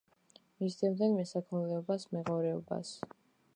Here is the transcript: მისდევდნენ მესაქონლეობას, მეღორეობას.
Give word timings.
მისდევდნენ 0.63 1.13
მესაქონლეობას, 1.17 2.09
მეღორეობას. 2.17 2.95